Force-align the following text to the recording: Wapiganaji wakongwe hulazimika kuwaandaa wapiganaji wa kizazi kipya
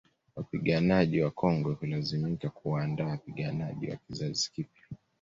Wapiganaji 0.35 1.21
wakongwe 1.21 1.73
hulazimika 1.73 2.49
kuwaandaa 2.49 3.05
wapiganaji 3.07 3.89
wa 3.89 3.95
kizazi 3.97 4.51
kipya 4.53 4.83